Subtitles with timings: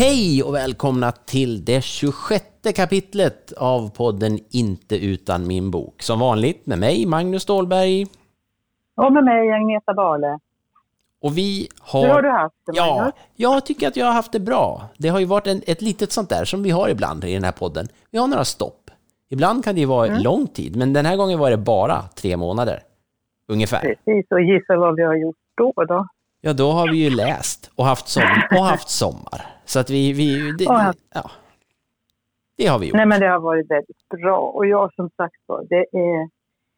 [0.00, 2.44] Hej och välkomna till det 26
[2.76, 6.02] kapitlet av podden Inte utan min bok.
[6.02, 8.06] Som vanligt med mig, Magnus Ståhlberg.
[8.96, 10.38] Och med mig, Agneta Bale.
[11.22, 12.02] Och vi har...
[12.02, 13.14] Hur har du haft det, Ja, Magnus?
[13.36, 14.82] jag tycker att jag har haft det bra.
[14.98, 17.44] Det har ju varit en, ett litet sånt där som vi har ibland i den
[17.44, 17.88] här podden.
[18.10, 18.90] Vi har några stopp.
[19.30, 20.22] Ibland kan det ju vara Mm.
[20.22, 22.82] lång tid, men den här gången var det bara tre månader.
[23.48, 23.80] Ungefär.
[23.80, 26.08] Precis, och gissa vad vi har gjort då då?
[26.40, 29.59] Ja, då har vi ju läst och haft, som, och haft sommar.
[29.70, 30.12] Så att vi...
[30.12, 31.30] vi det, haft- ja.
[32.56, 32.96] det har vi gjort.
[32.96, 34.38] Nej men det har varit väldigt bra.
[34.38, 36.28] Och jag som sagt var, det är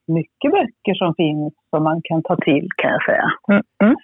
[0.07, 3.31] mycket böcker som finns som man kan ta till kan jag säga.
[3.49, 3.63] Mm.
[3.83, 3.97] Mm.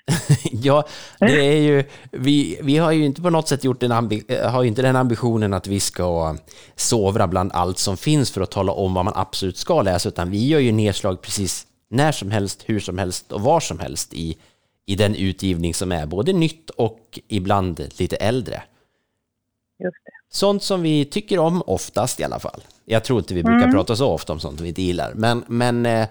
[0.62, 0.84] Ja,
[1.18, 4.50] det är ju, vi, vi har ju inte på något sätt gjort en ambi, eh,
[4.50, 6.36] har inte den ambitionen att vi ska
[6.74, 10.30] sovra bland allt som finns för att tala om vad man absolut ska läsa, utan
[10.30, 14.14] vi gör ju nedslag precis när som helst, hur som helst och var som helst
[14.14, 14.36] i,
[14.86, 18.62] i den utgivning som är både nytt och ibland lite äldre.
[19.78, 20.10] Just det.
[20.30, 22.60] Sånt som vi tycker om oftast i alla fall.
[22.84, 23.72] Jag tror inte vi brukar Mm.
[23.74, 26.08] prata så ofta om sånt vi inte gillar, men, men eh,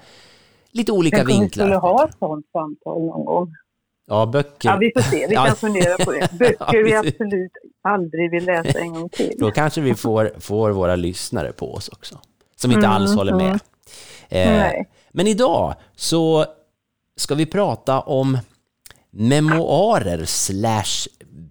[0.71, 1.65] lite olika om vi vinklar.
[1.65, 3.53] skulle ha ett sånt samtal någon gång.
[4.09, 4.69] Ja, böcker.
[4.69, 5.27] Ja, vi får se.
[5.27, 6.29] Vi kan fundera på det.
[6.39, 7.51] Böcker vi absolut
[7.81, 9.35] aldrig vill läsa en gång till.
[9.39, 12.19] Då kanske vi får, får våra lyssnare på oss också,
[12.55, 13.59] som inte alls håller med.
[14.29, 14.89] Eh, Mm, Nej.
[15.11, 16.45] men idag så
[17.15, 18.37] ska vi prata om
[19.11, 21.07] memoarer slash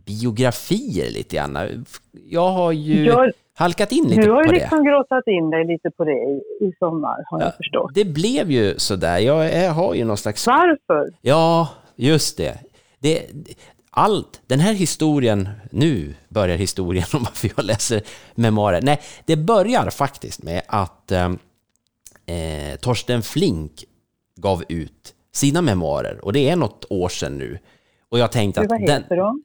[0.06, 1.84] biografier lite grann.
[2.28, 4.58] Jag har ju Jag- halkat in lite Du har på ju det.
[4.60, 7.90] liksom grottat in dig lite på det i, i sommar, har jag förstått.
[7.94, 9.18] Det blev ju sådär.
[9.18, 11.12] Jag är, har ju någon slags Varför?
[11.20, 12.58] Ja, just det.
[12.98, 13.22] det.
[13.90, 18.02] Allt, den här historien, nu börjar historien om varför jag läser
[18.34, 18.82] memoarer.
[18.82, 21.30] Nej, det börjar faktiskt med att eh,
[22.26, 23.84] eh, Torsten Flink
[24.36, 27.58] gav ut sina memoarer och det är något år sedan nu.
[28.08, 29.42] Och jag tänkte att Vad den, heter de?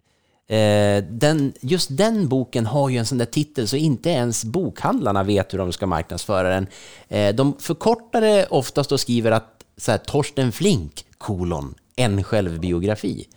[0.51, 5.23] Eh, den, just den boken har ju en sån där titel så inte ens bokhandlarna
[5.23, 6.67] vet hur de ska marknadsföra den.
[7.07, 13.27] Eh, de förkortar det oftast och skriver att så här, Torsten Flink, kolon, en självbiografi.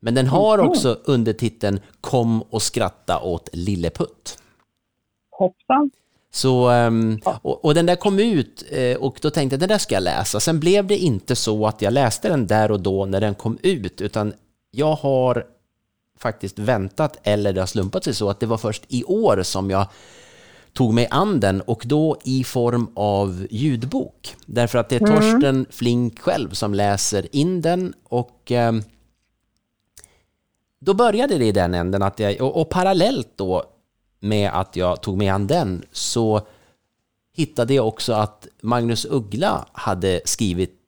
[0.00, 4.38] Men den har också undertiteln Kom och skratta åt Lilleputt.
[5.30, 5.90] Hoppsan.
[6.32, 9.78] Så, ehm, och, och den där kom ut eh, och då tänkte jag den där
[9.78, 10.40] ska jag läsa.
[10.40, 13.58] Sen blev det inte så att jag läste den där och då när den kom
[13.62, 14.32] ut, utan
[14.70, 15.46] jag har
[16.18, 19.70] faktiskt väntat, eller det har slumpat sig så att det var först i år som
[19.70, 19.86] jag
[20.72, 24.36] tog mig an den och då i form av ljudbok.
[24.46, 28.82] Därför att det är Torsten Flink själv som läser in den och ehm,
[30.80, 33.64] då började det i den änden att jag, och, och parallellt då
[34.20, 36.46] med att jag tog mig an den så
[37.36, 40.83] hittade jag också att Magnus Uggla hade skrivit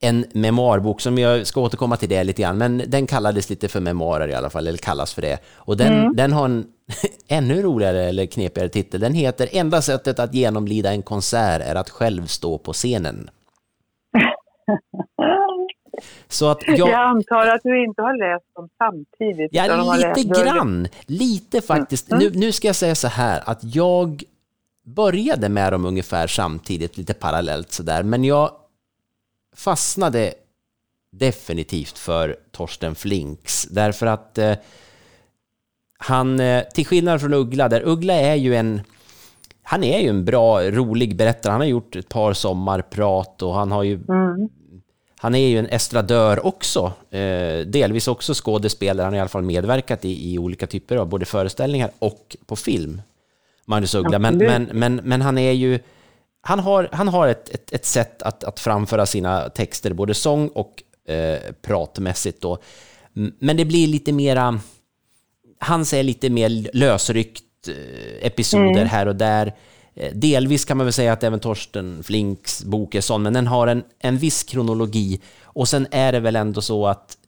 [0.00, 3.80] en memoarbok som jag ska återkomma till det lite grann, men den kallades lite för
[3.80, 5.38] memoarer i alla fall, eller kallas för det.
[5.54, 6.66] Och den, den har en
[7.28, 9.00] ännu roligare eller knepigare titel.
[9.00, 13.30] Den heter Enda sättet att genomlida en konsert är att själv stå på scenen.
[16.28, 19.48] Så att Jag jag, antar att du inte har läst dem samtidigt.
[19.52, 20.88] Ja, lite grann.
[21.06, 22.10] Lite faktiskt.
[22.10, 24.22] Nu, nu ska jag säga så här att jag
[24.84, 28.50] började med dem ungefär samtidigt, lite parallellt sådär, men jag
[29.58, 30.34] fastnade
[31.12, 34.54] definitivt för Torsten Flinks, därför att eh,
[35.98, 38.80] han, eh, till skillnad från Uggla, där Uggla är ju en
[39.62, 41.50] han är ju en bra, rolig berättare.
[41.50, 44.48] Han har gjort ett par sommarprat och han har ju Mm.
[45.18, 49.04] han är ju en estradör också, eh, delvis också skådespelare.
[49.04, 52.56] Han har i alla fall medverkat i, i olika typer av både föreställningar och på
[52.56, 53.02] film,
[53.64, 54.18] Magnus Uggla.
[54.18, 55.80] Men, men, men, men han är ju...
[56.40, 60.48] Han har, han har ett, ett, ett sätt att, att framföra sina texter, både sång
[60.48, 62.40] och eh, pratmässigt.
[62.40, 62.58] Då.
[63.38, 64.60] Men det blir lite mera...
[65.60, 69.54] Hans är lite mer lösryckt eh, episoder här och där.
[69.94, 73.46] Eh, Delvis kan man väl säga att även Torsten Flinks bok är sån, men den
[73.46, 75.20] har en, en viss kronologi.
[75.42, 77.18] Och sen är det väl ändå så att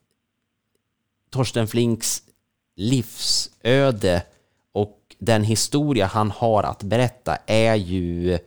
[1.31, 2.23] Torsten Flinks
[2.77, 4.23] livsöde
[4.73, 8.39] och den historia han har att berätta är ju...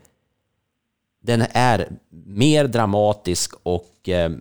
[1.24, 1.86] Den är
[2.26, 4.32] mer dramatisk och eh,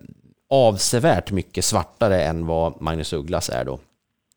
[0.51, 3.79] avsevärt mycket svartare än vad Magnus Ugglas är då.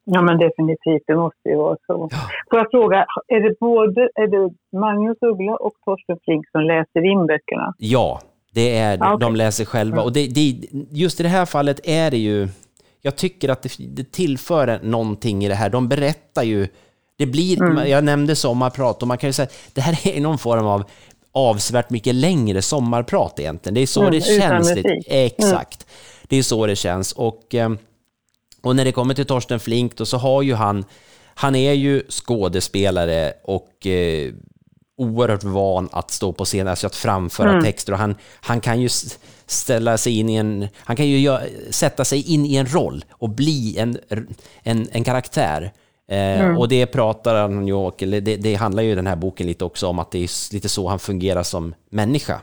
[0.04, 1.04] Ja, men definitivt.
[1.08, 2.10] Det måste ju vara så.
[2.50, 7.12] Får jag fråga, är det både är det Magnus Uggla och Torsten Flink som läser
[7.12, 7.74] in böckerna?
[7.78, 8.20] Ja,
[8.54, 9.26] det är, Ah, okej.
[9.28, 10.02] de läser själva.
[10.02, 10.56] Och det, det,
[10.92, 12.48] just i det här fallet är det ju...
[13.02, 15.70] Jag tycker att det, det tillför någonting i det här.
[15.70, 16.68] De berättar ju...
[17.18, 20.66] Det blir, Jag nämnde sommarprat och man kan ju säga det här är någon form
[20.66, 20.84] av
[21.36, 23.74] avsevärt mycket längre sommarprat egentligen.
[23.74, 24.76] Det är så Mm, det känns.
[24.76, 24.90] Lite.
[24.90, 25.02] Mm.
[25.08, 25.88] Exakt.
[26.24, 27.12] Det är så det känns.
[27.12, 27.70] Och, eh,
[28.62, 30.86] och när det kommer till Torsten Flink då så har ju han
[31.38, 34.34] han är ju skådespelare och eh,
[34.98, 37.64] oerhört van att stå på scen, alltså att framföra mm.
[37.64, 38.90] texter och han, han kan ju
[39.46, 43.06] ställa sig in i en, han kan ju gör, sätta sig in i en roll
[43.12, 43.98] och bli en,
[44.64, 45.72] en, en karaktär.
[46.08, 46.58] Mm.
[46.58, 49.88] Och det pratar han ju, eller det, det, handlar ju den här boken lite också
[49.88, 52.42] om att det är lite så han fungerar som människa.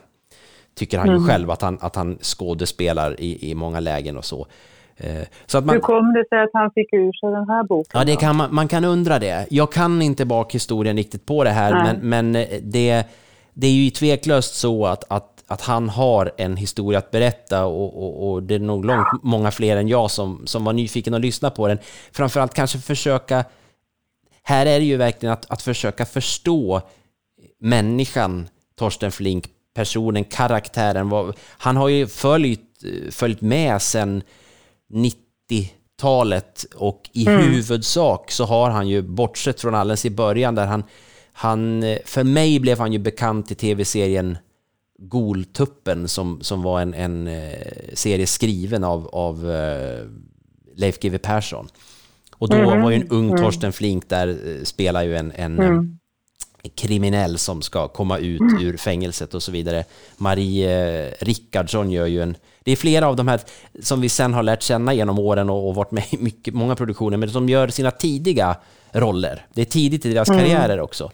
[0.74, 1.20] Tycker han mm.
[1.20, 4.46] ju själv att han, att han skådespelar i, i många lägen och så.
[4.96, 7.64] Eh, så att man, Hur kom det sig att han fick ur sig den här
[7.64, 7.90] boken?
[7.98, 9.46] Ja, det kan man, man kan undra det.
[9.50, 13.04] Jag kan inte bakhistorien riktigt på det här, men, men eh, det,
[13.54, 18.02] det är ju tveklöst så att, att, att han har en historia att berätta och,
[18.02, 21.20] och, och det är nog långt många fler än jag som, som var nyfiken att
[21.20, 21.78] lyssna på den.
[22.12, 23.44] Framförallt kanske försöka...
[24.42, 26.82] Här är det ju verkligen att, att försöka förstå
[27.60, 31.32] människan Torsten Flink, personen, karaktären.
[31.48, 34.22] Han har ju följt, följt med sen
[34.92, 37.40] 90-talet och i mm.
[37.40, 40.84] huvudsak så har han ju, bortsett från alldeles i början där han,
[41.32, 44.38] han, för mig blev han ju bekant i tv-serien
[45.08, 50.08] Goltuppen som, som var en, en eh, serie skriven av, av uh,
[50.76, 51.68] Leif GW Persson.
[52.32, 52.82] Och då mm.
[52.82, 53.42] var ju en ung mm.
[53.42, 55.98] Torsten Flink där, uh, spelar ju en, en mm
[56.68, 58.66] kriminell som ska komma ut mm.
[58.66, 59.84] ur fängelset och så vidare.
[60.16, 62.36] Marie eh, Rickardsson gör ju en...
[62.64, 63.40] Det är flera av de här
[63.80, 66.76] som vi sen har lärt känna genom åren och, och varit med i mycket, många
[66.76, 68.56] produktioner, men som gör sina tidiga
[68.92, 69.46] roller.
[69.54, 70.40] Det är tidigt i deras mm.
[70.40, 71.10] karriärer också.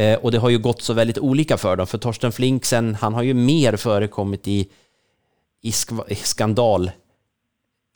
[0.00, 3.14] Eh, och det har ju gått så väldigt olika för dem, för Torsten Flinksen, han
[3.14, 4.68] har ju mer förekommit i,
[5.62, 6.90] i, sk i skandal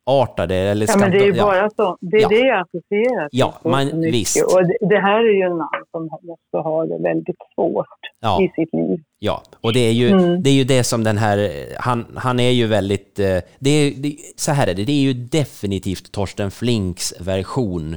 [0.06, 1.98] artade eller Ja, men det är ju bara så.
[2.00, 2.28] Det är ja.
[2.28, 3.38] det jag associerar till.
[3.38, 4.44] Ja, man, visst.
[4.44, 7.86] Och det, det, här är ju en man som måste ha det väldigt svårt
[8.20, 8.42] ja.
[8.42, 9.02] i sitt liv.
[9.18, 10.42] Ja, och det är ju, mm.
[10.42, 13.92] det, är ju det som den här, han, han är ju väldigt, eh, det är,
[13.96, 17.96] det, så här är det, det är ju definitivt Torsten Flinks version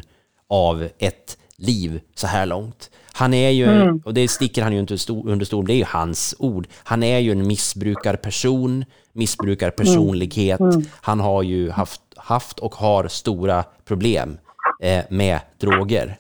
[0.49, 2.89] av ett liv så här långt.
[3.17, 4.01] Han är ju, mm.
[4.05, 6.67] och det sticker han ju inte under stol, det är ju hans ord.
[6.83, 10.59] Han är ju en missbrukarperson, missbrukarpersonlighet.
[10.59, 10.71] Mm.
[10.71, 10.85] Mm.
[11.01, 14.37] Han har ju haft, haft och har stora problem
[14.81, 16.17] eh, med droger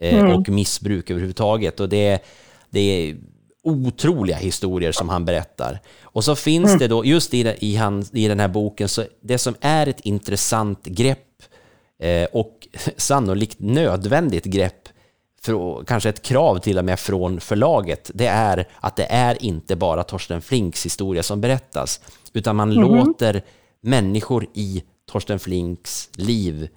[0.00, 0.32] eh, mm.
[0.32, 1.80] och missbruk överhuvudtaget.
[1.80, 2.22] Och det,
[2.70, 3.16] det är
[3.62, 5.80] otroliga historier som han berättar.
[6.02, 6.78] Och så finns mm.
[6.78, 10.00] det då, just i, i, han, i den här boken, så det som är ett
[10.00, 11.42] intressant grepp
[11.98, 14.81] eh, och sannolikt nödvändigt grepp
[15.44, 19.76] för, kanske ett krav till och med från förlaget, det är att det är inte
[19.76, 22.00] bara Torsten Flinks historia som berättas,
[22.32, 22.84] utan man mm.
[22.84, 23.42] låter
[23.80, 26.68] människor i Torsten Flinks liv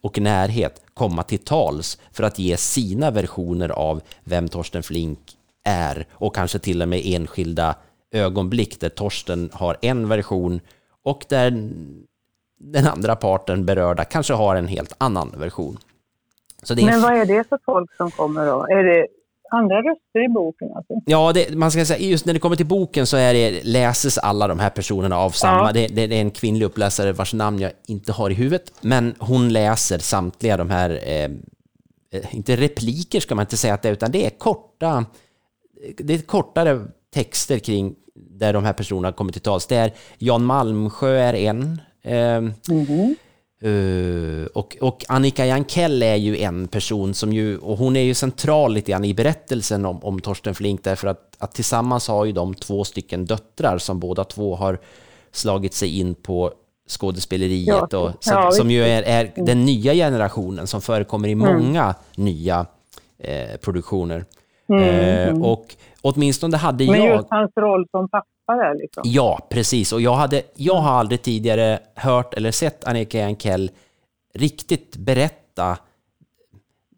[0.00, 5.18] och närhet komma till tals för att ge sina versioner av vem Torsten Flink
[5.64, 7.74] är och kanske till och med enskilda
[8.12, 10.60] ögonblick där Torsten har en version
[11.02, 11.70] och där
[12.60, 15.78] den andra parten berörda kanske har en helt annan version.
[16.76, 18.66] Men vad är det för folk som kommer då?
[18.66, 19.06] Är det
[19.50, 20.68] andra röster i boken?
[20.76, 20.94] Alltså?
[21.06, 24.18] Ja, det, man ska säga, just när det kommer till boken så är det, läses
[24.18, 25.66] alla de här personerna av samma.
[25.66, 25.72] Ja.
[25.72, 29.14] Det, det, det, är en kvinnlig uppläsare vars namn jag inte har i huvudet, men
[29.18, 33.88] hon läser samtliga de här, eh, eh inte repliker ska man inte säga att det
[33.88, 35.04] är, utan det är korta,
[35.98, 36.80] det är kortare
[37.14, 39.66] texter kring där de här personerna kommer till tals.
[39.66, 41.80] Det är Jan Malmsjö är en.
[42.02, 43.14] Eh, mm -hmm.
[43.66, 48.14] Uh, och, och Annika Jankell är ju en person som ju, och hon är ju
[48.14, 52.32] central lite grann i berättelsen om, om Torsten Flink därför att, att tillsammans har ju
[52.32, 54.78] de två stycken döttrar som båda två har
[55.30, 56.52] slagit sig in på
[56.88, 61.32] skådespeleriet ja, och, som, ja, som ju är, är, den nya generationen som förekommer i
[61.32, 61.56] mm.
[61.56, 62.66] många nya
[63.18, 64.24] eh, produktioner.
[64.68, 65.42] Mm, eh, mm.
[65.42, 67.08] och åtminstone hade Men jag...
[67.08, 69.02] Men just hans roll som pappa där liksom.
[69.06, 69.92] Ja, precis.
[69.92, 73.70] Och jag, hade, jag har aldrig tidigare hört eller sett Annika Jankell
[74.34, 75.78] riktigt berätta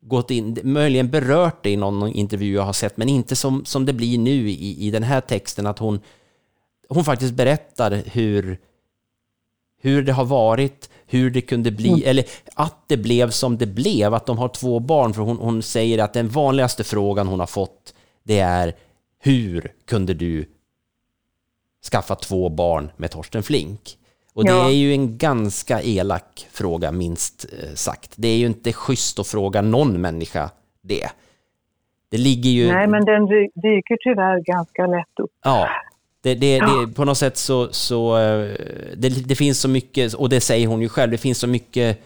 [0.08, 3.86] gått in, möjligen berört det i någon intervju jag har sett, men inte som, som
[3.86, 6.00] det blir nu i, i den här texten, att hon,
[6.88, 8.58] hon faktiskt berättar hur,
[9.80, 12.02] hur det har varit, hur det kunde bli, mm.
[12.04, 12.24] eller
[12.54, 15.14] att det blev som det blev, att de har två barn.
[15.14, 18.74] För hon, hon säger att den vanligaste frågan hon har fått, det är
[19.18, 20.46] hur kunde du
[21.90, 23.99] skaffa två barn med Torsten Flink?
[24.38, 24.68] Och det ja.
[24.68, 28.12] är ju en ganska elak fråga, minst eh, sagt.
[28.16, 30.50] Det är ju inte schysst att fråga någon människa
[30.82, 31.08] det.
[32.11, 32.73] Det ligger ju...
[32.73, 35.30] Nej, men den dyker tyvärr ganska lätt upp.
[35.44, 35.68] Ja,
[36.20, 37.73] det, det, det, på något sätt så...
[37.73, 38.54] så eh,
[38.97, 41.99] det, det, finns så mycket, och det säger hon ju själv, det finns så mycket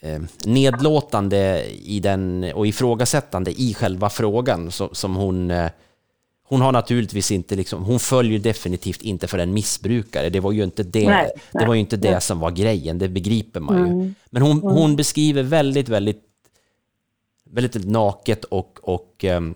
[0.00, 5.52] eh, nedlåtande i den, och ifrågasättande i själva frågan som hon
[6.46, 10.30] hon har naturligtvis inte, liksom, hon följer definitivt inte för en missbrukare.
[10.30, 13.08] Det var ju inte det, nej, det, var ju inte det som var grejen, det
[13.08, 13.92] begriper man ju.
[13.92, 14.14] Mm.
[14.30, 14.74] Men hon, mm.
[14.74, 16.22] hon beskriver väldigt, väldigt
[17.54, 19.54] väldigt naket och, och um,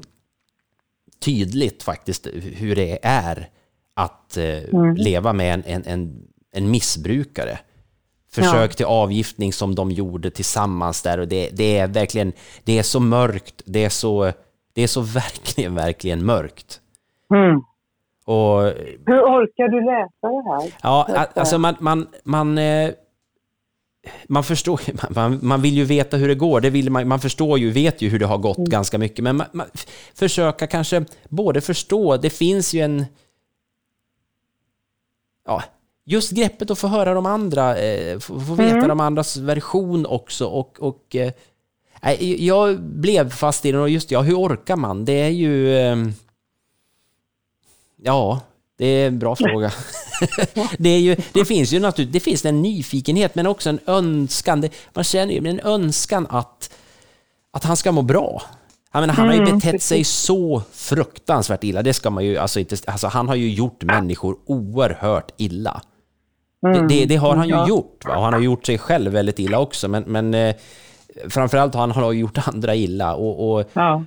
[1.21, 3.49] tydligt faktiskt hur det är
[3.95, 4.97] att uh, mm.
[4.97, 7.59] leva med en, en, en, en missbrukare.
[8.30, 8.75] Försök ja.
[8.75, 12.33] till avgiftning som de gjorde tillsammans där och det, det är verkligen,
[12.64, 14.33] det är så mörkt, det är så,
[14.79, 16.81] det är så verkligen, verkligen mörkt.
[17.35, 17.57] Mm.
[18.25, 18.63] Och,
[19.07, 20.73] Hur orkar du läsa det här?
[20.83, 22.91] Ja, alltså man, man, man, eh,
[24.29, 24.81] man förstår,
[25.15, 28.03] man, man vill ju veta hur det går, det vill man, man förstår ju, vet
[28.03, 28.69] ju hur det har gått mm.
[28.69, 29.67] ganska mycket, men man, man,
[30.15, 33.05] försöka kanske både förstå, det finns ju en,
[35.47, 35.63] ja,
[36.05, 38.89] just greppet att få höra de andra, eh, få, få veta mm.
[38.89, 41.33] de andras version också och, och eh,
[42.38, 45.05] jag blev fast i den och just ja, hur orkar man?
[45.05, 45.97] Det är ju, eh,
[48.02, 48.40] ja,
[48.78, 49.73] det är en bra fråga.
[50.78, 54.61] det, är ju, det finns ju naturligtvis det finns en nyfikenhet, men också en önskan.
[54.61, 56.71] Det, man känner ju en önskan att,
[57.50, 58.43] att han ska må bra.
[58.93, 61.83] Jag menar, han har ju mm, betett sig så fruktansvärt illa.
[61.83, 65.83] Det ska man ju, alltså, inte, alltså, han har ju gjort människor oerhört illa.
[66.67, 66.88] Mm.
[66.88, 67.69] Det, det, har han ju ja.
[67.69, 68.05] gjort.
[68.05, 68.17] Va?
[68.17, 69.88] Och han har gjort sig själv väldigt illa också.
[69.88, 70.55] Men, men eh,
[71.29, 73.15] framförallt han har gjort andra illa.
[73.15, 74.05] Och, och ja.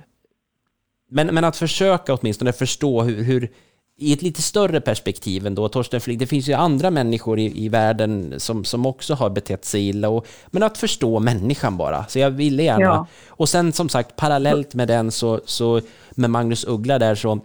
[1.10, 3.50] men, men att försöka åtminstone förstå hur, hur
[3.96, 7.68] i ett lite större perspektiv ändå, Torsten Flink, det finns ju andra människor i, i
[7.68, 10.08] världen som, som också har betett sig illa.
[10.08, 12.04] Och, men att förstå människan bara.
[12.08, 12.84] Så jag ville gärna.
[12.84, 13.06] Ja.
[13.28, 17.40] Och sen som sagt, parallellt med den så, så med Magnus Uggla där så,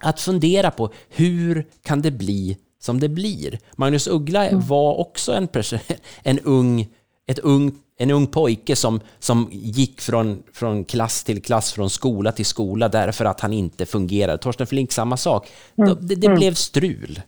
[0.00, 3.58] att fundera på hur kan det bli som det blir?
[3.76, 4.66] Magnus Uggla mm.
[4.66, 5.48] var också en,
[6.22, 6.88] en ung,
[7.26, 12.32] ett ung en ung pojke som, som gick från, från klass till klass, från skola
[12.32, 14.38] till skola därför att han inte fungerade.
[14.38, 15.48] Torsten Flink, samma sak.
[15.78, 15.96] Mm.
[16.00, 16.38] Det, det mm.
[16.38, 17.20] blev strul.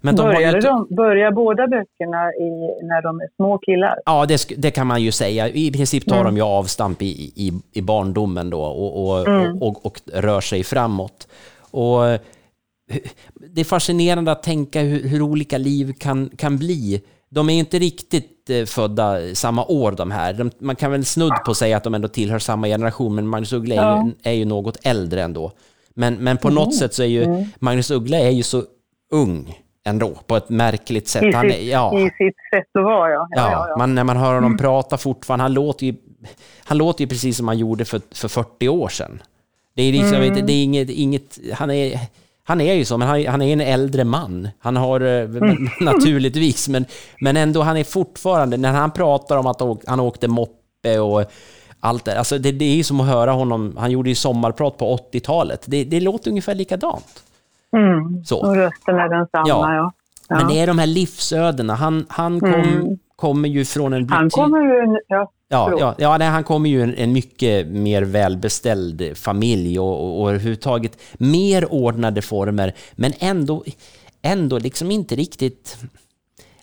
[0.00, 0.68] Men de Började inte...
[0.68, 2.50] de, börjar båda böckerna i,
[2.82, 3.98] när de är små killar?
[4.06, 5.48] Ja, det, det kan man ju säga.
[5.48, 6.26] I princip tar mm.
[6.26, 9.62] de ju avstamp i, i, i barndomen då och, och, mm.
[9.62, 11.28] och, och, och, rör sig framåt.
[11.70, 12.00] Och
[13.34, 17.78] det är fascinerande att tänka hur, hur olika liv kan, kan bli de är inte
[17.78, 20.32] riktigt eh, födda samma år de här.
[20.32, 23.52] De, man kan väl snudd på säga att de ändå tillhör samma generation, men Magnus
[23.52, 24.04] Uggla är, ja.
[24.06, 25.52] ju, är ju något äldre ändå.
[25.94, 26.54] Men, men på mm.
[26.54, 27.44] något sätt så är ju mm.
[27.58, 28.62] Magnus Uggla är ju så
[29.12, 31.22] ung ändå, på ett märkligt sätt.
[31.22, 31.98] I, han är, ja.
[31.98, 33.28] I sitt sätt att vara, ja.
[33.30, 33.76] ja, ja, ja.
[33.78, 34.58] Man, när man hör honom mm.
[34.58, 35.94] prata fortfarande, han låter, ju,
[36.64, 39.22] han låter ju precis som han gjorde för, för 40 år sedan.
[39.74, 40.46] Det är, liksom, mm.
[40.46, 42.00] det är inget, inget, han är
[42.48, 44.48] han är ju så, men han, han är en äldre man.
[44.58, 45.68] Han har eh, mm.
[45.80, 46.84] naturligtvis, men,
[47.20, 51.24] men ändå, han är fortfarande, när han pratar om att han åkte moppe och
[51.80, 54.78] allt det, alltså det, det är ju som att höra honom, han gjorde ju sommarprat
[54.78, 55.64] på 80-talet.
[55.66, 57.22] Det, det låter ungefär likadant.
[57.76, 58.24] Mm.
[58.24, 58.38] Så.
[58.38, 59.74] Och rösten är densamma, ja.
[59.74, 59.92] ja.
[60.28, 60.36] ja.
[60.36, 61.74] Men det är de här livsödena.
[61.74, 62.98] Han, han kom, mm.
[63.18, 64.08] Kommer ju från en...
[64.08, 68.02] Han kommer ju, ja, Ja, ja, ja nej, han kommer ju en, en mycket mer
[68.02, 73.64] välbeställd familj och, och, och överhuvudtaget mer ordnade former, men ändå,
[74.22, 75.76] ändå liksom inte riktigt...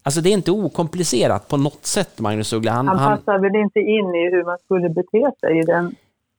[0.04, 2.72] Alltså det är inte okomplicerat på något sätt, Magnus Uggla.
[2.72, 5.96] Han, han passar väl inte in i hur man skulle bete sig i den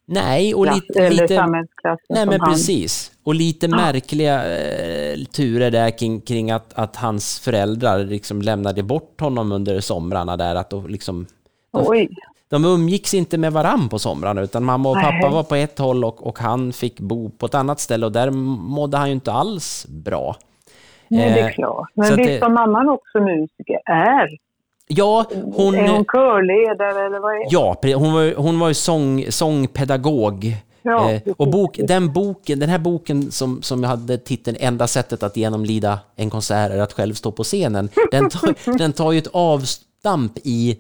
[0.07, 1.01] Nej, och klass, lite...
[1.01, 1.47] Eller lite
[2.09, 2.53] nej, men han.
[2.53, 3.13] precis.
[3.25, 3.77] Och lite ja.
[3.77, 9.81] märkliga eh, turer där kring, kring att, att hans föräldrar liksom lämnade bort honom under
[9.81, 10.55] somrarna där.
[10.55, 11.27] Att då liksom,
[11.73, 12.09] Oj
[12.49, 16.05] de umgicks inte med varann på somrarna, utan mamma och pappa var på ett håll
[16.05, 19.33] och, och han fick bo på ett annat ställe och där mådde han ju inte
[19.33, 20.37] alls bra.
[21.09, 21.89] Nej, det är eh, klart.
[21.95, 23.81] Men visst var mamman också musiker?
[23.85, 24.29] Är?
[24.89, 25.25] Ja,
[25.55, 25.75] hon...
[25.75, 30.57] Är hon körledare eller vad är Ja, hon var, hon var ju sång, sångpedagog.
[30.83, 35.23] Ja, eh, och bok, den, boken, den här boken som, som hade titeln Enda sättet
[35.23, 39.19] att genomlida en konsert är att själv stå på scenen, den tar, den tar ju
[39.19, 40.79] ett avstamp i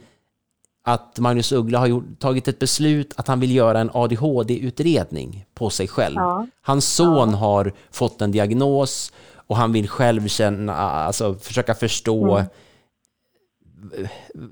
[0.85, 5.71] att Magnus Uggla har gjort, tagit ett beslut att han vill göra en ADHD-utredning på
[5.71, 6.17] sig själv.
[6.17, 6.47] Ja.
[6.63, 7.37] Hans son ja.
[7.37, 9.13] har fått en diagnos
[9.47, 12.47] och han vill själv känna, alltså försöka förstå mm.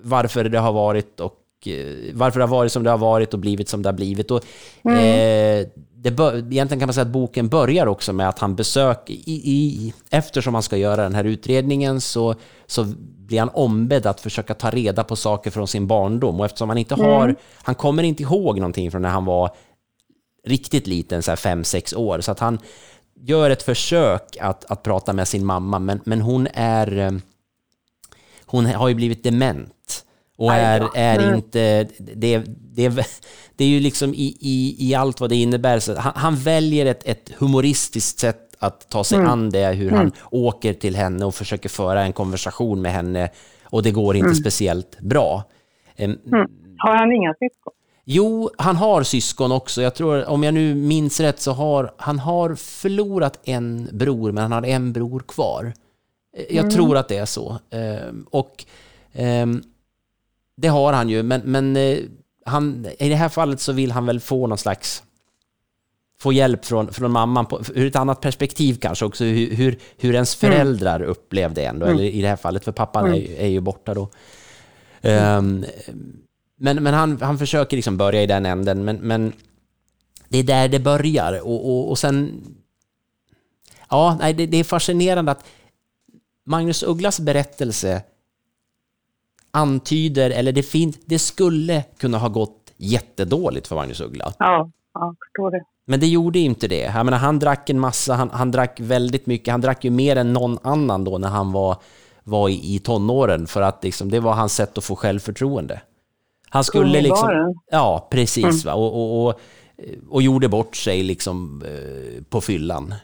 [0.03, 3.41] Varför det har varit och eh, varför det har varit som det har varit och
[3.41, 4.31] blivit som det har blivit.
[4.31, 4.45] Och,
[4.85, 4.99] mm.
[4.99, 9.15] eh, det bör, egentligen kan man säga att boken börjar också med att han besöker,
[9.15, 12.35] i, i, eftersom han ska göra den här utredningen så,
[12.67, 12.85] så
[13.17, 16.41] blir han ombedd att försöka ta reda på saker från sin barndom.
[16.41, 17.37] Och eftersom han inte har, mm.
[17.63, 19.51] han kommer inte ihåg någonting från när han var
[20.47, 22.21] riktigt liten, så här fem, sex år.
[22.21, 22.59] Så att han
[23.21, 27.13] gör ett försök att, att prata med sin mamma, men, men hon är, eh,
[28.55, 30.05] hon har ju blivit dement.
[30.37, 31.35] Och är, är mm.
[31.35, 32.39] inte, det,
[32.75, 32.89] det,
[33.57, 36.87] det är ju liksom i, i, i allt vad det innebär, så han, han väljer
[36.87, 39.31] ett, ett humoristiskt sätt att ta sig mm.
[39.31, 39.99] an det, hur mm.
[39.99, 43.29] han åker till henne och försöker föra en konversation med henne
[43.63, 44.35] och det går inte mm.
[44.35, 45.43] speciellt bra.
[45.97, 46.19] Mm.
[46.79, 47.73] Har han inga syskon?
[48.05, 49.83] Jo, han har syskon också.
[49.83, 54.43] Jag tror, om jag nu minns rätt, så har han har förlorat en bror, men
[54.43, 55.73] han har en bror kvar.
[56.35, 56.71] Jag mm.
[56.71, 57.59] tror att det är så.
[57.71, 58.65] Ehm, och
[59.13, 59.63] ehm,
[60.57, 61.99] det har han ju, men, men eh,
[62.45, 65.03] han, i det här fallet så vill han väl få någon slags
[66.19, 70.15] få hjälp från, från mamman på, ur ett annat perspektiv kanske också, hur, hur, hur
[70.15, 70.53] ens mm.
[70.53, 71.09] föräldrar mm.
[71.09, 71.99] upplevde en då, mm.
[71.99, 73.15] eller i det här fallet, för pappan mm.
[73.15, 74.09] är, är ju borta då.
[75.03, 75.65] Um,
[76.57, 79.33] men men han, han försöker liksom börja i den änden, men, men
[80.29, 81.41] det är där det börjar.
[81.41, 82.43] Och, och, och sen...
[83.91, 85.45] Ja, nej, det, det är fascinerande att
[86.45, 88.03] Magnus Ugglas berättelse
[89.51, 94.33] antyder, eller det, finns, det skulle kunna ha gått jättedåligt för Magnus Uggla.
[94.39, 95.65] Ja, jag förstår det.
[95.87, 96.81] Men det gjorde inte det.
[96.81, 100.17] Jag menar, han drack en massa, han, han drack väldigt mycket, han drack ju mer
[100.17, 101.77] än någon annan då när han var,
[102.25, 105.81] var i, i tonåren, för att liksom, det var hans sätt att få självförtroende.
[106.49, 107.55] Han skulle liksom...
[107.71, 108.45] Ja, precis.
[108.45, 108.57] Mm.
[108.65, 108.75] Va?
[108.75, 109.41] Och, och, och,
[110.09, 112.95] och, gjorde bort sig liksom eh, på fyllan.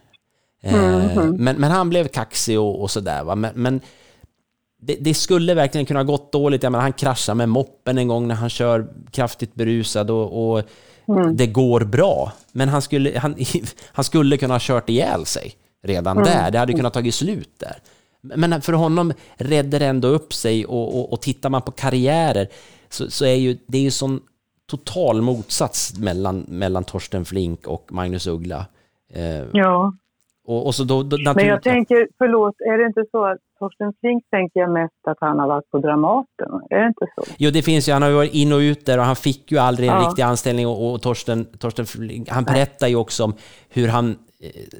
[0.63, 0.85] Mm.
[0.85, 3.25] Eh, men, men han blev kaxig och, och sådär.
[3.25, 3.35] Va?
[3.35, 3.81] Men, men
[4.83, 6.63] det, det, skulle verkligen kunna gått dåligt.
[6.63, 10.63] Jag menar, han kraschar med moppen en gång när han kör kraftigt berusad och, och
[11.09, 11.37] mm.
[11.37, 12.33] det går bra.
[12.53, 13.35] Men han skulle, han,
[13.93, 16.25] han skulle kunna ha kört ihjäl sig redan mm.
[16.25, 16.51] där.
[16.51, 17.79] Det hade kunnat tagit slut där.
[18.21, 22.49] Men för honom räddade det ändå upp sig och, och, och tittar man på karriärer
[22.89, 24.21] så, så är ju, det är ju sån
[24.71, 28.67] total motsats mellan, mellan Torsten Flink och Magnus Uggla.
[29.13, 29.93] Eh, ja.
[30.47, 33.93] Och, och så då, då, Men jag tänker, förlåt, är det inte så att Torsten
[34.01, 36.51] Flink tänker jag mest att han har varit på Dramaten?
[36.71, 37.23] Är det inte så?
[37.39, 37.93] Jo, det finns ju.
[37.93, 40.09] Han har ju varit in och ut där och han fick ju aldrig en ja.
[40.09, 40.67] riktig anställning.
[40.67, 43.35] Och, och Torsten, Torsten Flink, han berättar ju också om
[43.69, 44.17] hur han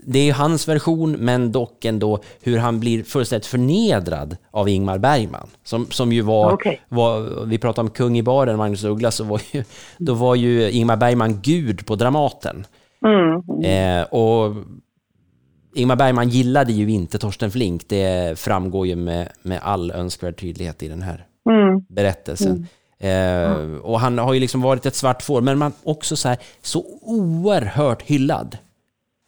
[0.07, 5.47] det är hans version, men dock ändå hur han blir fullständigt förnedrad av Ingmar Bergman.
[5.63, 6.77] Som, som ju var, okay.
[6.89, 9.65] var, vi pratade om kung i baren, Magnus Uggla, så var ju,
[9.99, 12.65] då var ju Ingmar Bergman gud på Dramaten.
[13.05, 13.65] Mm.
[13.65, 14.55] Eh, och
[15.75, 20.83] Ingmar Bergman gillade ju inte Torsten Flink, det framgår ju med, med all önskvärd tydlighet
[20.83, 21.85] i den här mm.
[21.89, 22.51] berättelsen.
[22.51, 22.67] Mm.
[23.01, 26.39] Eh, och han har ju liksom varit ett svart får, men man också så här,
[26.63, 28.59] så oerhört hyllad.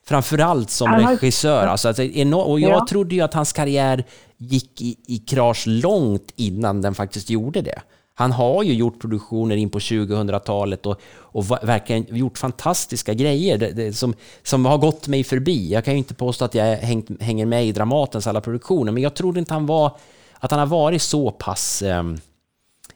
[0.06, 1.10] Framförallt som har...
[1.10, 1.66] regissör.
[1.66, 1.88] Alltså,
[2.34, 2.86] och jag ja.
[2.88, 4.04] trodde ju att hans karriär
[4.36, 7.82] gick i, i krasch långt innan den faktiskt gjorde det.
[8.22, 13.72] Han har ju gjort produktioner in på 2000-talet och, och verkligen gjort fantastiska grejer det,
[13.72, 15.72] det, som, som har gått mig förbi.
[15.72, 19.02] Jag kan ju inte påstå att jag hängt, hänger med i Dramatens alla produktioner, men
[19.02, 19.96] jag trodde inte han var,
[20.38, 22.16] att han har varit så pass ehm,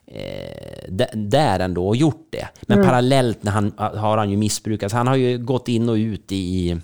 [0.07, 2.49] eh, där ändå och gjort det.
[2.62, 2.89] Men mm.
[2.89, 4.93] parallellt när han, har han ju missbrukat.
[4.93, 6.81] Han har ju gått in och ut i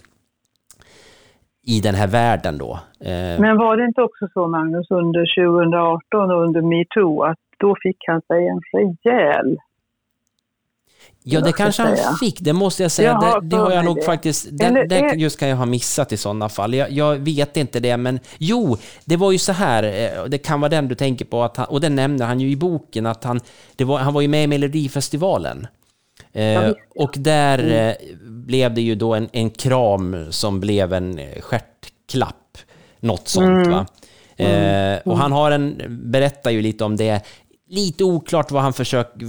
[1.66, 2.72] i den här världen då.
[3.00, 7.76] Eh, Men var det inte också så, Magnus, under 2018 och under metoo, att då
[7.82, 9.50] fick han sig en rejäl
[11.24, 12.40] Ja, det kanske han fick.
[12.40, 13.18] Det måste jag säga.
[13.22, 14.02] Jaha, det, det har jag nog det.
[14.02, 14.48] faktiskt...
[14.50, 16.74] Det, det, just kan jag ha missat i sådana fall.
[16.74, 19.82] Jag, jag, vet inte det, men jo, det var ju så här.
[19.82, 22.50] Eh, det kan vara den du tänker på, att han, och det nämner han ju
[22.50, 23.40] i boken, att han,
[23.76, 25.66] det var, han var ju med i Melodifestivalen.
[26.32, 27.88] Eh, och där mm.
[27.88, 32.58] eh, blev det ju då en, en kram som blev en stjärtklapp.
[33.00, 33.70] Något sånt mm.
[33.70, 33.86] va.
[34.36, 34.94] Mm.
[34.94, 37.26] Eh, och han har en, berättar ju lite om det
[37.72, 39.28] lite oklart vad han försöker,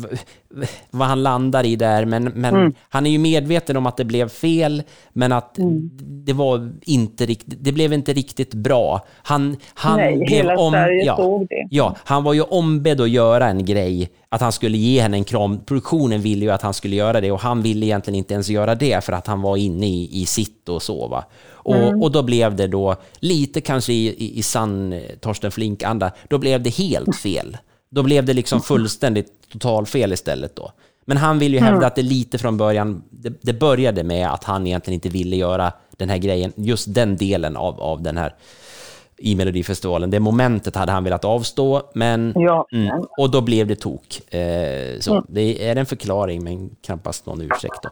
[0.89, 2.73] vad han landar i där, men, men mm.
[2.89, 5.89] han är ju medveten om att det blev fel, men att mm.
[6.25, 9.06] det var inte riktigt, det blev inte riktigt bra.
[9.23, 11.67] Han, han Nej, blev hela om, Sverige ja, såg det.
[11.69, 15.23] Ja, han var ju ombedd att göra en grej, att han skulle ge henne en
[15.23, 15.60] kram.
[15.65, 18.75] Produktionen ville ju att han skulle göra det och han ville egentligen inte ens göra
[18.75, 21.08] det för att han var inne i, i sitt och så.
[21.08, 21.25] Va?
[21.51, 22.01] Och, mm.
[22.01, 26.63] och då blev det då, lite kanske i, i, i sann Torsten Flink-anda, då blev
[26.63, 27.58] det helt fel.
[27.93, 30.71] Då blev det liksom fullständigt totalfel istället då.
[31.06, 31.88] Men han vill ju hävda mm.
[31.88, 35.71] att det lite från början, det, det, började med att han egentligen inte ville göra
[35.97, 38.34] den här grejen, just den delen av, av den här
[39.17, 40.10] i Melodifestivalen.
[40.10, 42.34] Det momentet hade han velat avstå, men...
[42.36, 42.65] Ja.
[42.71, 44.34] Mm, och då blev det tok.
[44.34, 45.25] Eh, så mm.
[45.27, 47.84] det är en förklaring, men knappast någon ursäkt.
[47.84, 47.89] Då.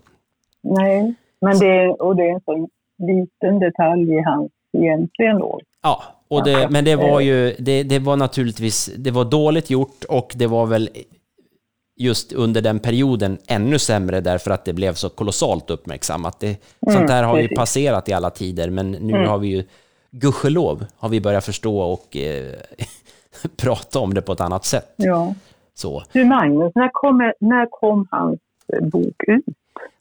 [0.62, 5.60] Nej, men det, och det är en sån liten detalj i hans egentligen då.
[5.84, 10.04] Ja, och det, men det var ju, det, det var naturligtvis, det var dåligt gjort
[10.04, 10.89] och det var väl
[11.98, 16.39] just under den perioden ännu sämre därför att det blev så kolossalt uppmärksammat.
[16.39, 19.30] Det, mm, sånt där har ju passerat i alla tider, men nu mm.
[19.30, 19.63] har vi ju,
[20.12, 22.54] gudskelov, har vi börjat förstå och eh,
[23.58, 24.94] prata om det på ett annat sätt.
[24.96, 25.34] Ja.
[25.74, 26.04] Så.
[26.13, 28.39] Du Magnus, när kom, när kom hans
[28.91, 29.46] bok ut?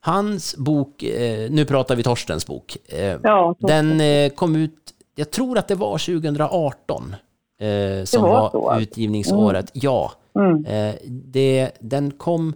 [0.00, 5.30] Hans bok, eh, nu pratar vi Torstens bok, eh, ja, den eh, kom ut jag
[5.30, 7.16] tror att det var 2018
[7.60, 9.74] eh, som var, var utgivningsåret.
[9.74, 9.80] Mm.
[9.84, 10.12] Ja.
[10.34, 10.64] Mm.
[10.64, 12.54] Eh, det, den kom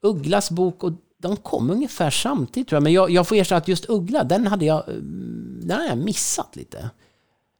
[0.00, 2.82] Ugglas bok och de kom ungefär samtidigt tror jag.
[2.82, 4.84] Men jag, jag får erkänna att just Uggla, den hade jag,
[5.62, 6.90] den hade jag missat lite.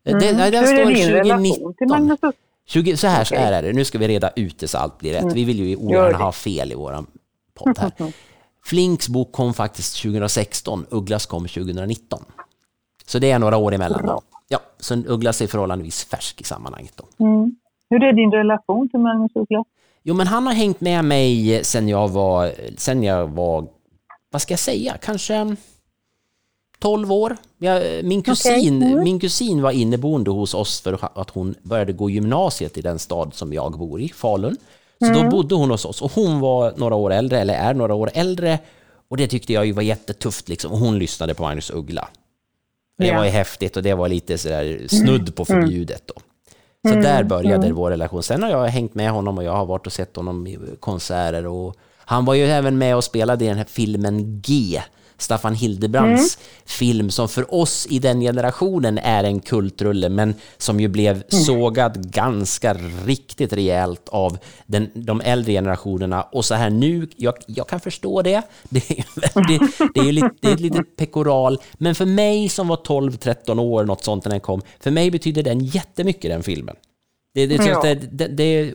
[0.04, 0.20] Mm.
[0.20, 2.20] Den, den Hur är din relation till Magnus
[2.66, 3.24] 20, så här okay.
[3.24, 5.22] så är det, nu ska vi reda ut det så allt blir rätt.
[5.22, 5.34] Mm.
[5.34, 7.06] Vi vill ju ogärna ha fel i våran
[7.54, 7.92] podd här.
[8.64, 12.24] Flinks bok kom faktiskt 2016, Ugglas kom 2019.
[13.06, 14.06] Så det är några år emellan.
[14.06, 14.22] Då.
[14.48, 16.92] Ja, så Ugglas är förhållandevis färsk i sammanhanget.
[16.96, 17.24] Då.
[17.24, 17.56] Mm.
[17.90, 19.64] Hur är din relation till Magnus Uggla?
[20.02, 23.66] Jo, men han har hängt med mig sen jag var, sen jag var,
[24.30, 25.56] vad ska jag säga, kanske
[26.78, 27.36] 12 år.
[27.58, 28.92] Jag, min, kusin, okay.
[28.92, 29.04] mm.
[29.04, 33.34] min kusin var inneboende hos oss för att hon började gå gymnasiet i den stad
[33.34, 34.56] som jag bor i, Falun.
[34.98, 35.22] Så mm.
[35.22, 38.10] då bodde hon hos oss och hon var några år äldre, eller är några år
[38.14, 38.58] äldre.
[39.08, 40.72] Och det tyckte jag ju var jättetufft liksom.
[40.72, 42.08] Och hon lyssnade på Magnus Uggla.
[42.98, 43.16] Det yeah.
[43.16, 45.62] var ju häftigt och det var lite sådär snudd på mm.
[45.62, 46.14] förbjudet då.
[46.88, 47.02] Så mm.
[47.02, 47.74] där började mm.
[47.74, 48.22] vår relation.
[48.22, 51.46] Sen har jag hängt med honom och jag har varit och sett honom i konserter
[51.46, 54.82] och han var ju även med och spelade i den här filmen G
[55.24, 56.46] Staffan Hildebrands mm.
[56.64, 61.44] film som för oss i den generationen är en kultrulle men som ju blev mm.
[61.44, 62.74] sågad ganska
[63.06, 66.22] riktigt rejält av den, de äldre generationerna.
[66.22, 68.42] Och så här nu, jag, jag kan förstå det.
[68.68, 69.04] Det,
[69.48, 69.58] det,
[69.94, 73.84] det är ju lite, det är lite pekoral, men för mig som var 12-13 år,
[73.84, 76.76] något sånt när den kom, för mig betyder den jättemycket den filmen.
[77.34, 77.82] Det, det, ja.
[77.82, 78.74] det, det, det,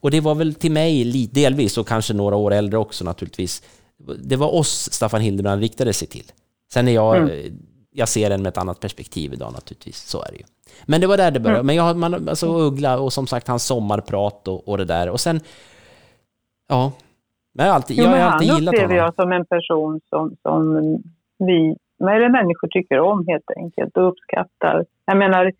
[0.00, 3.62] och det var väl till mig delvis, och kanske några år äldre också naturligtvis,
[4.18, 6.32] det var oss Staffan Hildebrand riktade sig till.
[6.72, 7.30] Sen är jag, mm.
[7.90, 10.44] jag ser den med ett annat perspektiv idag naturligtvis, så är det ju.
[10.86, 11.58] Men det var där det började.
[11.58, 11.66] Mm.
[11.66, 15.08] Men jag har, man, alltså Uggla och som sagt hans sommarprat och, och det där.
[15.08, 15.40] Och sen,
[16.68, 16.92] ja.
[17.52, 18.66] Men jag har alltid, jo, jag har alltid gillat honom.
[18.66, 20.74] Han upplever jag som en person som, som
[21.38, 24.84] vi, eller människor tycker om helt enkelt och uppskattar.
[25.06, 25.52] Jag menar,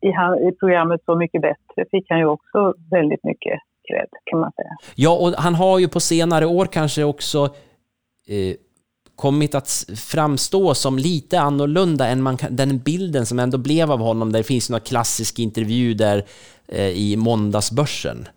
[0.00, 4.40] i, han, i programmet Så mycket bättre fick han ju också väldigt mycket cred, kan
[4.40, 4.76] man säga.
[4.94, 7.48] Ja, och han har ju på senare år kanske också
[8.28, 8.56] eh,
[9.16, 14.00] kommit att framstå som lite annorlunda än man kan, den bilden som ändå blev av
[14.00, 14.32] honom.
[14.32, 16.24] Där det finns några klassisk intervju där
[16.68, 18.28] eh, i Måndagsbörsen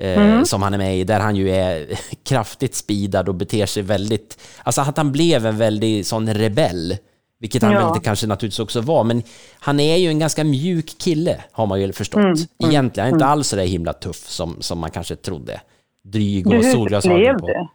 [0.00, 0.44] eh, mm.
[0.44, 4.38] som han är med i, där han ju är kraftigt speedad och beter sig väldigt...
[4.62, 6.96] Alltså att han blev en väldigt sån rebell
[7.42, 7.92] vilket han ja.
[7.92, 9.22] väl kanske naturligtvis också var, men
[9.58, 12.18] han är ju en ganska mjuk kille, har man ju förstått.
[12.18, 13.16] Mm, mm Egentligen, mm.
[13.16, 15.60] inte alls så där himla tuff som, som man kanske trodde.
[16.04, 17.46] Dryg och solglasögon på.
[17.46, 17.68] Det?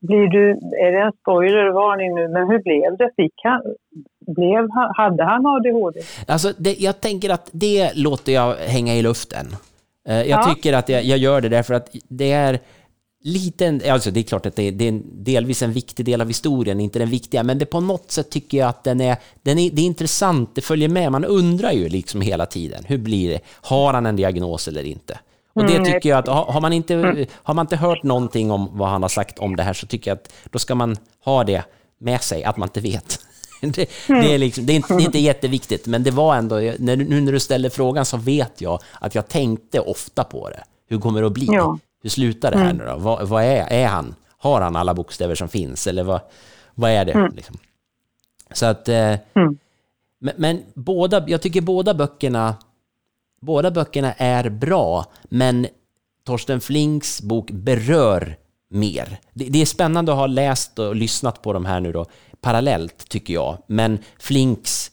[0.00, 0.50] Blir du,
[0.86, 3.10] är det en spoilervarning nu, men hur blev det?
[3.16, 3.62] Fick han,
[4.26, 6.00] blev, hade han ADHD?
[6.28, 9.46] Alltså, det, jag tänker att det låter jag hänga i luften.
[10.08, 10.54] Eh, jag ja.
[10.54, 12.58] tycker att jag, jag, gör det därför att det är
[13.24, 16.28] liten, alltså det är klart att det är, det är delvis en viktig del av
[16.28, 19.58] historien, inte den viktiga, men det på något sätt tycker jag att den är, den
[19.58, 23.28] är, det är intressant, det följer med, man undrar ju liksom hela tiden, hur blir
[23.28, 23.40] det?
[23.60, 25.18] Har han en diagnos eller inte?
[25.54, 27.26] Och det mm, tycker jag att har man, inte, mm.
[27.32, 30.10] har man inte hört någonting om vad han har sagt om det här så tycker
[30.10, 31.64] jag att då ska man ha det
[31.98, 33.20] med sig, att man inte vet.
[33.60, 36.54] Det, det, är, liksom, det, är, inte, det är inte jätteviktigt, men det var ändå,
[36.56, 40.64] när, nu när du ställer frågan så vet jag att jag tänkte ofta på det.
[40.88, 41.46] Hur kommer det att bli?
[41.50, 41.78] Ja.
[42.02, 42.76] Hur slutar det här mm.
[42.76, 42.96] nu då?
[42.96, 44.14] Vad, vad, är, är han?
[44.38, 45.86] Har han alla bokstäver som finns?
[45.86, 46.20] Eller vad,
[46.74, 47.12] vad är det?
[47.12, 47.32] Mm.
[47.34, 47.58] Liksom?
[48.52, 48.88] Så att...
[48.88, 48.96] Eh,
[49.34, 49.58] mm.
[50.18, 52.54] men, men, båda, jag tycker båda böckerna,
[53.44, 55.66] båda böckerna är bra, men
[56.26, 58.36] Torsten Flinks bok berör
[58.70, 59.20] mer.
[59.32, 62.06] Det, det, är spännande att ha läst och lyssnat på de här nu då,
[62.40, 63.58] parallellt tycker jag.
[63.66, 64.90] Men Flinks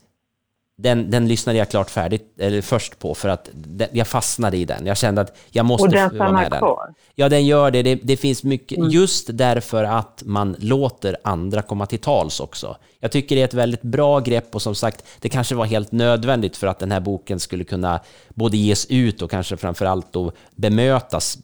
[0.82, 4.66] den, den lyssnade jag klart färdigt, eller först på för att den, jag fastnade i
[4.66, 4.86] den.
[4.86, 6.22] Jag kände att jag måste vara med den.
[6.22, 6.94] Och den stannar kvar?
[7.16, 7.84] Ja, den gör det.
[7.84, 8.90] Det, det finns mycket, mm.
[8.90, 12.78] just därför att man låter andra komma till tals också.
[13.00, 15.92] Jag tycker det är ett väldigt bra grepp och som sagt, det kanske var helt
[15.92, 20.14] nödvändigt för att den här boken skulle kunna både ges ut och kanske framför allt
[20.14, 21.38] då bemötas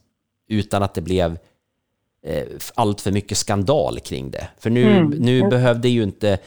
[0.50, 1.38] utan att det blev
[2.26, 2.44] eh,
[2.76, 4.48] allt för mycket skandal kring det.
[4.60, 5.10] För nu, mm.
[5.10, 6.40] nu behövde ju inte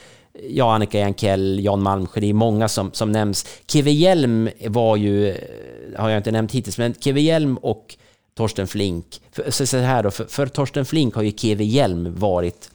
[0.48, 3.46] ja, Annika Jankell, Jan Malmsjö, det är många som, som nämns.
[3.66, 5.36] Keve Hjelm var ju, eh,
[5.96, 7.96] har jag inte nämnt hittills, men Keve Hjelm och
[8.34, 12.14] Torsten Flink, för, så, så här då, för, för Torsten Flink har ju Keve Hjelm
[12.14, 12.70] varit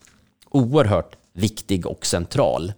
[0.50, 2.74] oerhört viktig och central.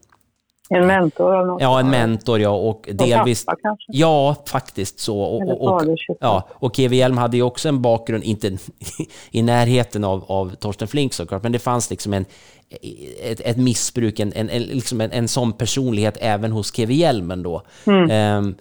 [0.70, 2.50] En mentor av något Ja, en mentor ja.
[2.50, 3.46] Och, och delvis...
[3.46, 3.86] Pappa kanske?
[3.88, 5.20] Ja, faktiskt så.
[5.20, 8.58] Och, och, och, ja, och Keve Hjelm hade ju också en bakgrund, inte
[9.32, 12.26] i närheten av, av Torsten Flink såklart, men det fanns liksom en,
[13.24, 17.62] ett, ett missbruk, en, en, liksom en, en sån personlighet även hos Keve Hjelmen då.
[17.86, 18.38] Mm.
[18.38, 18.56] Um,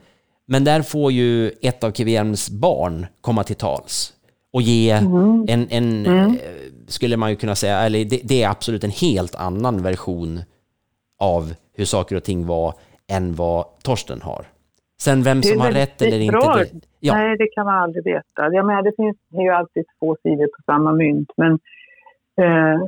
[0.48, 4.12] men där får ju ett av Keve Hjelms barn komma till tals
[4.52, 5.44] och ge mm.
[5.48, 6.30] en, en mm.
[6.30, 6.36] Eh,
[6.88, 10.42] skulle man ju kunna säga, eller det, det, är absolut en helt annan version
[11.18, 12.74] av hur saker och ting var
[13.12, 14.44] än vad Torsten har.
[15.02, 17.14] Sen vem som har rätt eller inte, det, ja.
[17.14, 18.52] Nej, det kan man aldrig veta.
[18.52, 21.52] Jag menar, det finns ju alltid två sidor på samma mynt, men
[22.40, 22.80] eh,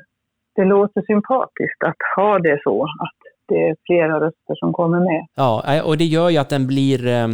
[0.56, 5.26] det låter sympatiskt att ha det så, att det är flera röster som kommer med.
[5.34, 7.28] Ja, och det gör ju att den blir, eh,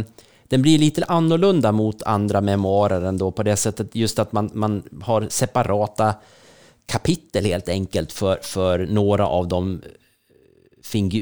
[0.49, 4.83] den blir lite annorlunda mot andra memoarer ändå på det sättet just att man, man
[5.03, 6.15] har separata
[6.91, 9.81] kapitel helt enkelt för, för några av de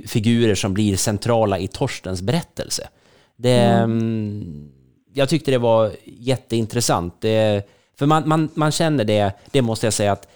[0.08, 2.88] figurer som blir centrala i Torstens berättelse.
[3.36, 3.91] Det, mm.
[3.91, 4.71] mm.
[5.13, 7.21] Jag tyckte det var jätteintressant.
[7.21, 10.28] Det, för man, man, man känner det, det måste jag säga att,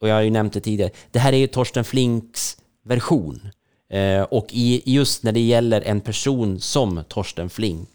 [0.00, 3.48] och jag har ju nämnt det tidigare, det här är ju Torsten Flinks version.
[3.90, 7.88] Eh, och i, just när det gäller en person som Torsten Flink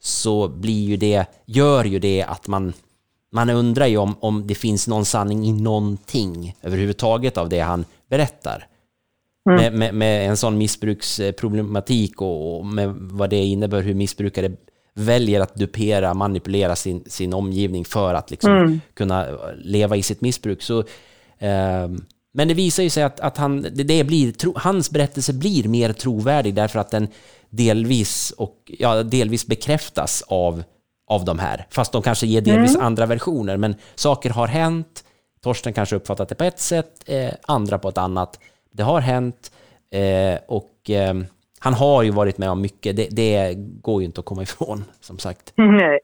[0.00, 2.72] så blir ju det, gör ju det att man,
[3.32, 7.84] man undrar ju om, om det finns någon sanning i någonting överhuvudtaget av det han
[8.08, 8.66] berättar.
[9.50, 9.62] Mm.
[9.62, 14.50] Med, med, med, en sån missbruksproblematik och, och, med vad det innebär, hur missbrukare
[14.94, 18.80] väljer att dupera, manipulera sin, sin omgivning för att liksom mm.
[18.94, 19.26] kunna
[19.56, 20.62] leva i sitt missbruk.
[20.62, 20.78] Så,
[21.38, 21.88] eh,
[22.32, 25.92] men det visar ju sig att, att han, det, blir, tro, hans berättelse blir mer
[25.92, 27.08] trovärdig därför att den
[27.50, 30.62] delvis, och, ja, delvis bekräftas av,
[31.06, 31.66] av de här.
[31.70, 32.86] Fast de kanske ger delvis mm.
[32.86, 33.56] andra versioner.
[33.56, 35.04] Men saker har hänt,
[35.42, 38.38] Torsten kanske uppfattat det på ett sätt, eh, andra på ett annat.
[38.76, 39.52] Det har hänt
[39.90, 41.14] eh, och eh,
[41.60, 42.96] han har ju varit med om mycket.
[42.96, 45.52] Det, det, går ju inte att komma ifrån, som sagt.
[45.56, 45.98] Nej.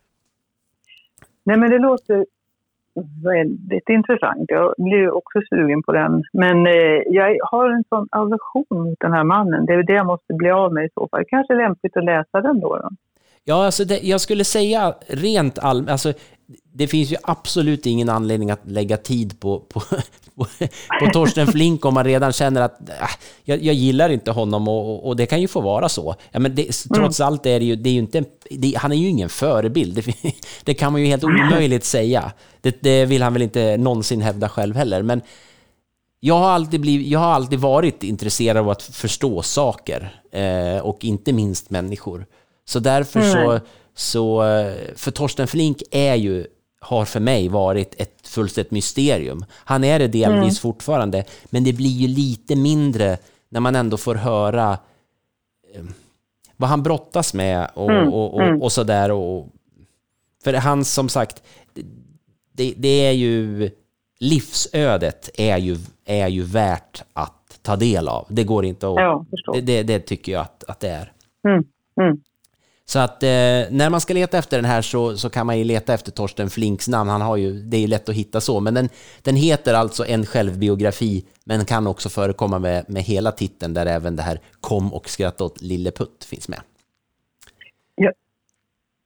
[1.45, 2.27] Nej, men det låter
[3.25, 4.45] väldigt intressant.
[4.49, 6.25] Jag blir också sugen på den.
[6.33, 9.67] Men eh, jag har en sån aversion mot den här mannen.
[9.67, 11.25] Det är det jag måste bli av med i så fall.
[11.29, 12.77] Kanske lämpligt att läsa den då.
[12.77, 12.91] då.
[13.45, 16.13] Ja, alltså det, jag skulle säga rent allmänt, alltså
[16.73, 19.81] det finns ju absolut ingen anledning att lägga tid på, på,
[20.35, 20.47] på,
[21.01, 22.95] på Torsten Flink om man redan känner att äh,
[23.45, 26.15] jag, jag, gillar inte honom och, och, det kan ju få vara så.
[26.31, 26.63] Ja, men det,
[26.95, 27.27] trots mm.
[27.27, 29.95] allt är det ju, det är ju inte, det, han är ju ingen förebild.
[29.95, 30.33] Det,
[30.65, 32.33] det, kan man ju helt omöjligt säga.
[32.61, 35.03] Det, det vill han väl inte någonsin hävda själv heller.
[35.03, 35.21] Men
[36.21, 41.05] jag har alltid, blivit, jag har alltid varit intresserad av att förstå saker eh, och
[41.05, 42.27] inte minst människor.
[42.65, 43.33] Så därför mm.
[43.33, 43.61] så,
[43.95, 46.47] så, eh, för Torsten Flink är ju,
[46.81, 49.45] har för mig varit ett fullständigt mysterium.
[49.53, 50.55] Han är det delvis mm.
[50.55, 54.79] fortfarande, men det blir ju lite mindre när man ändå får höra
[55.75, 55.83] eh,
[56.57, 58.09] vad han brottas med och, mm.
[58.09, 58.63] och, och, mm.
[58.63, 59.11] och sådär.
[59.11, 59.49] Och,
[60.45, 61.43] för han som sagt,
[62.53, 63.71] det, det, är ju,
[64.21, 68.27] livsödet är ju, är ju värt att ta del av.
[68.29, 68.95] Det går inte att...
[68.97, 71.13] Ja, det, det, det, tycker jag att, att det är.
[71.49, 71.65] Mm.
[72.01, 72.21] Mm.
[72.93, 73.29] Så att eh,
[73.71, 76.51] när man ska leta efter den här så, så kan man ju leta efter Torsten
[76.51, 77.11] Flinks namn.
[77.11, 78.89] Han har ju, det är ju lätt att hitta så, men den,
[79.25, 84.17] den heter alltså En självbiografi, men kan också förekomma med, med hela titeln där även
[84.17, 86.61] det här Kom och skratta åt Lille Putt finns med.
[87.95, 88.13] Ja,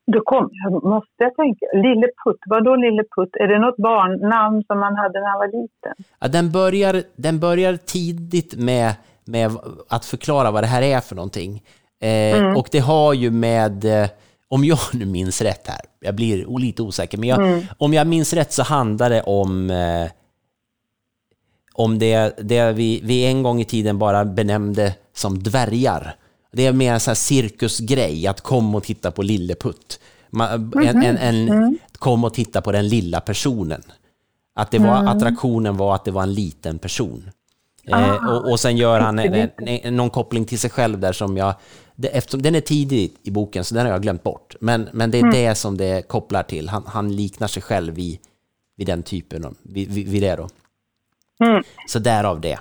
[0.06, 0.50] då kom,
[0.82, 3.36] måste jag tänka, Lille Putt, vadå Lille Putt?
[3.40, 6.04] Är det något barnnamn som man hade när han var liten?
[6.20, 8.94] Ja, den, börjar, den börjar tidigt med,
[9.24, 9.50] med
[9.88, 11.62] att förklara vad det här är för någonting.
[12.04, 12.56] Eh, mm.
[12.56, 14.08] Och det har ju med, eh,
[14.48, 17.66] om jag nu minns rätt här, jag blir lite osäker, men jag, mm.
[17.78, 20.10] om jag minns rätt så handlar det om, eh,
[21.72, 26.16] om det, det vi, vi en gång i tiden bara benämnde som dvärgar.
[26.52, 30.00] Det är mer en sån cirkusgrej, att komma och titta på Lilleputt.
[30.30, 31.78] Man, en, en, en, mm.
[31.92, 33.82] Kom och titta på den lilla personen.
[34.54, 35.08] Att det var, mm.
[35.08, 37.30] attraktionen var att det var en liten person.
[37.86, 41.36] Eh, och, och sen gör han en, en, någon koppling till sig själv där som
[41.36, 41.54] jag...
[41.96, 44.56] Det, eftersom den är tidig i boken, så den har jag glömt bort.
[44.60, 45.34] Men, men det är mm.
[45.34, 46.68] det som det kopplar till.
[46.68, 48.18] Han, han liknar sig själv vid,
[48.76, 50.48] vid den typen, vid, vid, vid det då.
[51.44, 51.62] Mm.
[51.88, 52.58] Så därav det.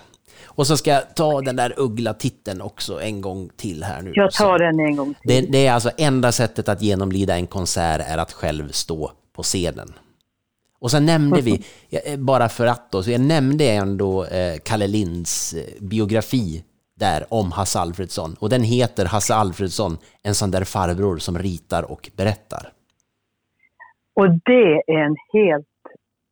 [0.55, 4.11] Och så ska jag ta den där uggla-titeln också en gång till här nu.
[4.15, 5.23] Jag tar den en gång till.
[5.23, 9.43] Det, det, är alltså enda sättet att genomlida en konsert är att själv stå på
[9.43, 9.93] scenen.
[10.83, 11.53] Och sen nämnde vi,
[11.91, 16.63] eh, bara för att då, så jag nämnde ändå eh, Kalle Linds eh, biografi
[16.99, 18.35] där om Hasse Alfredsson.
[18.39, 22.63] Och den heter Hasse Alfredsson, en sån där farbror som ritar och berättar.
[24.15, 25.65] Och det är en helt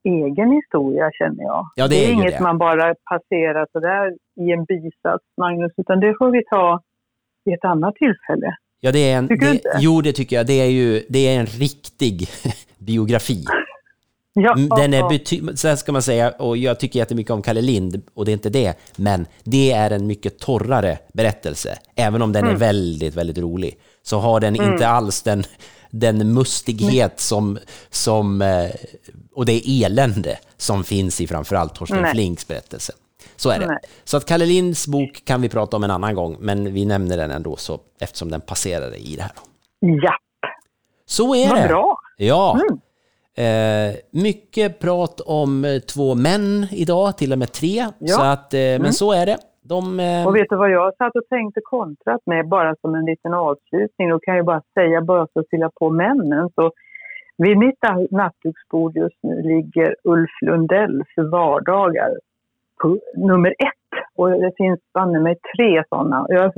[0.03, 1.71] egen historia känner jag.
[1.75, 2.43] Ja, det, är, det är inget det.
[2.43, 4.05] man bara passerar sådär
[4.41, 6.81] i en bisats, Magnus, utan det får vi ta
[7.45, 8.55] vid ett annat tillfälle.
[8.79, 9.77] Ja, det är en, tycker det, du inte?
[9.79, 10.47] Jo, det tycker jag.
[10.47, 12.27] Det är ju det är en riktig
[12.87, 13.45] biografi.
[14.33, 17.61] Ja, mm, Den är bety- så ska man säga, och jag tycker jättemycket om Kalle
[17.61, 21.79] Lind, och det är inte det, men det är en mycket torrare berättelse.
[21.95, 22.55] Även om den mm.
[22.55, 24.71] är väldigt, väldigt rolig, så har den mm.
[24.71, 25.43] inte alls den,
[25.89, 28.69] den mustighet som, som, eh,
[29.35, 32.11] och det elände som finns i framförallt Torsten Nej.
[32.11, 32.93] Flinks berättelse.
[33.35, 33.67] Så är det.
[33.67, 33.79] Nej.
[34.03, 37.17] Så att Kalle Linds bok kan vi prata om en annan gång, men vi nämner
[37.17, 39.31] den ändå så, eftersom den passerade i det här.
[39.79, 40.13] Ja.
[41.05, 41.67] Så är Vad det.
[41.67, 41.97] bra.
[42.17, 42.53] Ja.
[42.53, 42.79] Mm.
[43.37, 47.85] Eh, mycket prat om eh, två män idag, till och med tre.
[47.99, 48.07] Ja.
[48.07, 48.81] Så att, eh, Mm.
[48.81, 49.37] Men så är det.
[49.63, 53.05] De, eh, Och vet du vad jag satt och tänkte kontrat med, bara som en
[53.05, 56.71] liten avslutning, då kan jag bara säga, bara för att fylla på männen, så
[57.37, 57.79] vid mitt
[58.11, 62.11] nattduksbord just nu ligger Ulf Lundell för vardagar,
[63.15, 63.91] nummer ett.
[64.15, 66.25] Och det finns banne mig tre sådana.
[66.29, 66.53] Jag,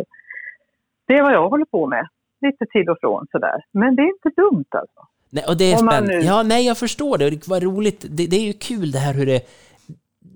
[1.08, 2.08] det är vad jag håller på med,
[2.42, 3.64] lite till och från sådär.
[3.72, 5.02] Men det är inte dumt alltså.
[5.34, 6.18] Nej, och det är spännande.
[6.20, 7.30] nu- Ja, nej, jag förstår det.
[7.30, 8.06] Det var roligt.
[8.10, 9.42] Det, det är ju kul det här hur det...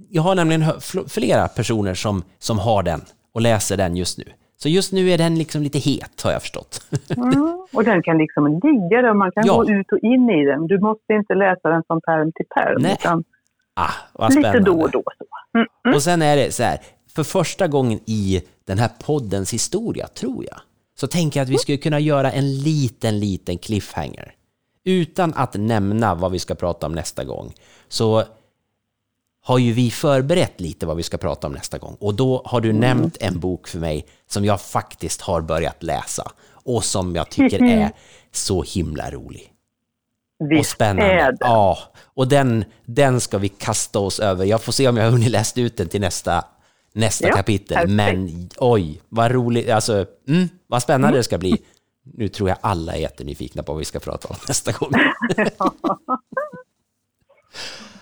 [0.10, 0.64] Jag har nämligen
[1.08, 3.02] flera personer som, som har den
[3.34, 4.24] och läser den just nu.
[4.58, 6.82] Så just nu är den liksom lite het, har jag förstått.
[7.18, 7.66] Mm.
[7.74, 9.54] Och den kan liksom ligga där, man kan Ja.
[9.56, 10.68] gå ut och in i den.
[10.68, 12.98] Du måste inte läsa den från pärm till pärm, Nej.
[13.00, 13.24] utan
[13.80, 15.04] Ah, vad lite då och då.
[15.18, 15.96] Så.
[15.96, 16.80] Och sen är det så här,
[17.16, 20.58] för första gången i den här poddens historia, tror jag,
[21.00, 24.32] så tänker jag att vi skulle kunna göra en liten, liten cliffhanger.
[24.88, 27.54] Utan att nämna vad vi ska prata om nästa gång,
[27.88, 28.24] så
[29.44, 31.98] har ju vi förberett lite vad vi ska prata om nästa gång.
[32.00, 36.32] Och då har du nämnt en bok för mig som jag faktiskt har börjat läsa
[36.52, 37.92] och som jag tycker är
[38.32, 39.54] så himla rolig
[40.40, 41.12] och Visst spännande.
[41.12, 41.38] är det.
[41.40, 41.78] Ja,
[42.14, 44.46] och den, den ska vi kasta oss över.
[44.46, 46.46] Jag får se om jag har hunnit läsa ut den till nästa,
[46.94, 47.76] nästa Ja, kapitel.
[47.78, 47.92] perfekt.
[47.94, 49.70] Men oj, vad roligt.
[49.70, 51.58] Alltså, mm, vad spännande det ska bli.
[52.14, 54.92] Nu tror jag alla är jättenyfikna på vad vi ska prata om nästa gång.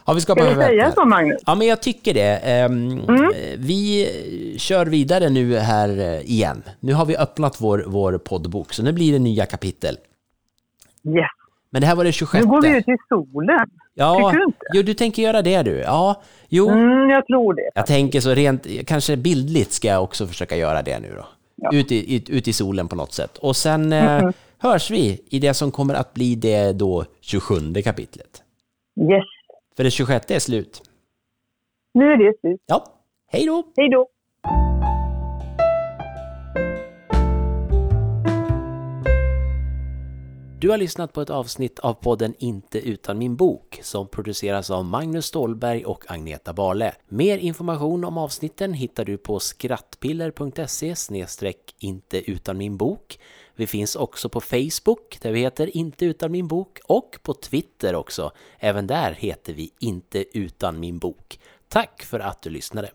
[0.05, 1.41] ja, vi ska Ska vi säga så, Magnus?
[1.45, 2.37] Ja, men jag tycker det.
[2.37, 3.31] Ehm, Mm.
[3.57, 4.09] Vi
[4.57, 6.63] kör vidare nu här eh, igen.
[6.79, 9.97] Nu har vi öppnat vår, vår poddbok, så nu blir det nya kapitel.
[11.07, 11.25] Yes.
[11.69, 12.43] Men det här var det 26.
[12.45, 13.69] Nu går vi ut i solen.
[13.93, 14.59] Ja, Tycker du inte?
[14.73, 15.71] jo, du tänker göra det du.
[15.77, 16.69] Ja, jo.
[16.69, 17.69] Mm, jag tror det.
[17.75, 21.25] Jag tänker så rent, kanske bildligt ska jag också försöka göra det nu då.
[21.55, 21.73] Ja.
[21.73, 23.37] Ut, i, ut, ut i solen på något sätt.
[23.37, 28.43] Och sen eh, hörs vi i det som kommer att bli det då 27 kapitlet.
[29.11, 29.23] Yes.
[29.77, 30.81] För det 26 är slut.
[31.93, 32.61] Nu är det slut.
[32.65, 32.85] Ja,
[33.27, 33.63] hej då!
[33.75, 34.07] Hej då.
[40.65, 44.85] Du har lyssnat på ett avsnitt av podden Inte utan min bok som produceras av
[44.85, 46.93] Magnus Stålberg och Agneta Barle.
[47.07, 50.95] Mer information om avsnitten hittar du på skrattpiller.se
[51.79, 53.19] inte utan min bok.
[53.55, 57.95] Vi finns också på Facebook där vi heter Inte utan min bok och på Twitter
[57.95, 58.31] också.
[58.59, 61.39] Även där heter vi Inte utan min bok.
[61.67, 62.89] Tack för att du lyssnade!